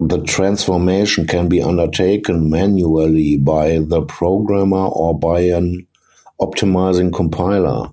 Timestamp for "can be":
1.26-1.60